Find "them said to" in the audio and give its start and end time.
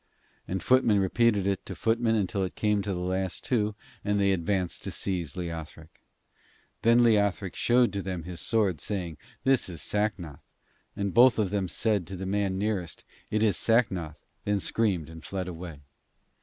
11.51-12.15